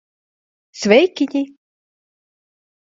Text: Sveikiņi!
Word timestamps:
Sveikiņi! 0.83 1.45